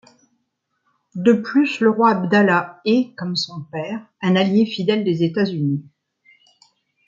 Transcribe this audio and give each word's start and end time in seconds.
De 1.13 1.33
plus 1.33 1.79
le 1.79 1.91
roi 1.91 2.09
Abdallah 2.17 2.81
est, 2.85 3.13
comme 3.13 3.35
son 3.35 3.61
père, 3.71 4.03
un 4.23 4.35
allié 4.35 4.65
fidèle 4.65 5.03
des 5.03 5.21
États-Unis. 5.21 5.83